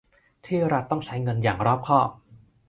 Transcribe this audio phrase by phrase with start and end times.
[0.45, 2.09] ที่รัฐต้องใช้เงินอย่างรอบคอบ